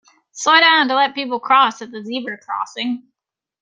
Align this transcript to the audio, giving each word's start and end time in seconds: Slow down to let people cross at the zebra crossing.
Slow 0.31 0.59
down 0.59 0.87
to 0.87 0.95
let 0.95 1.13
people 1.13 1.39
cross 1.39 1.79
at 1.83 1.91
the 1.91 2.01
zebra 2.03 2.39
crossing. 2.39 3.07